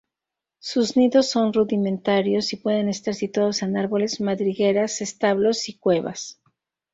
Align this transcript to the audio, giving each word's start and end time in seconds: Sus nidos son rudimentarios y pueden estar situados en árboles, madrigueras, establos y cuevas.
Sus 0.57 0.97
nidos 0.97 1.29
son 1.29 1.53
rudimentarios 1.53 2.51
y 2.53 2.55
pueden 2.57 2.89
estar 2.89 3.13
situados 3.13 3.61
en 3.61 3.77
árboles, 3.77 4.19
madrigueras, 4.19 4.99
establos 4.99 5.69
y 5.69 5.77
cuevas. 5.77 6.41